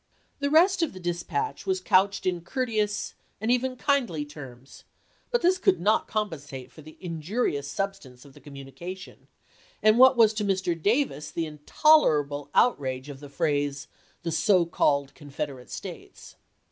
[0.39, 4.83] The rest of the dispatch was couched in cour teous and even kindly terms;
[5.29, 9.27] but this could not compensate for the injurious substance of the communication,
[9.83, 10.75] and what was to Mr.
[10.75, 13.87] Da^ds the intolerable outrage of the phrase,
[14.23, 16.35] "the so called Confederate States."